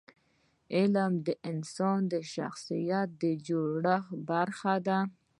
[0.75, 4.99] علم د انسان د شخصیت د جوړښت برخه ده.